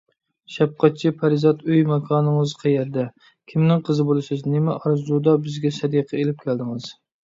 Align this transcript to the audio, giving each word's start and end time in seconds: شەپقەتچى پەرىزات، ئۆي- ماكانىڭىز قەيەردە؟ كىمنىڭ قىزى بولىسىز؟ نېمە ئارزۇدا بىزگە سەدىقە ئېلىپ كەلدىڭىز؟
شەپقەتچى 0.53 1.11
پەرىزات، 1.19 1.61
ئۆي- 1.67 1.83
ماكانىڭىز 1.91 2.55
قەيەردە؟ 2.65 3.05
كىمنىڭ 3.55 3.87
قىزى 3.91 4.09
بولىسىز؟ 4.11 4.45
نېمە 4.57 4.83
ئارزۇدا 4.83 5.39
بىزگە 5.49 5.77
سەدىقە 5.83 6.23
ئېلىپ 6.23 6.47
كەلدىڭىز؟ 6.47 6.95